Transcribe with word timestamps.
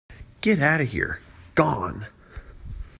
Get 0.41 0.59
outta 0.59 0.85
here- 0.85 1.21
gone! 1.53 2.07